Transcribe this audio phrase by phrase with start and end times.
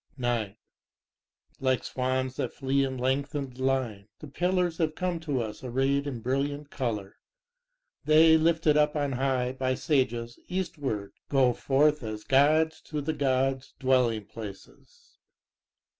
[0.17, 0.55] 9
[1.59, 6.21] Like swan's that flee in lengthened line, the Pillars have come to us arrayed in
[6.21, 7.11] brilliant coIour.
[8.05, 13.75] They, lifted up on high, by sages, eastward, go forth as Gods to the God's
[13.79, 15.19] dwelling places.